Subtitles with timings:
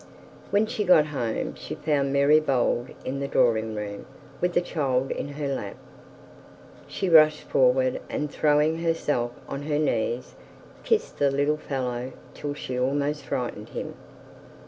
[0.49, 4.07] When she got home, she found Mary Bold in the drawing room
[4.41, 5.75] with the child in her lap.
[6.87, 10.33] She rushed forward, and, throwing herself on her knees,
[10.83, 13.93] kissed the little fellow till she almost frightened him.